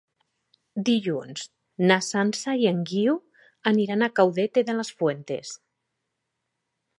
[0.85, 1.43] Dilluns
[1.91, 3.19] na Sança i en Guiu
[3.73, 5.55] aniran a Caudete de las Fuentes.